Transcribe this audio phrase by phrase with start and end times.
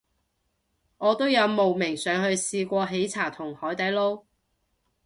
[0.97, 4.23] 我都有慕名上去試過喜茶同海底撈